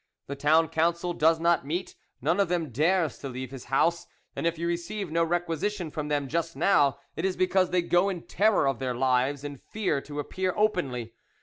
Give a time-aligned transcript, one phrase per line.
[0.25, 4.47] The Town Council does not meet, none of them dares to leave his house; and
[4.47, 8.23] if you receive no requisition from them just now, it is because they go in
[8.23, 11.13] terror of their lives and fear to appear openly.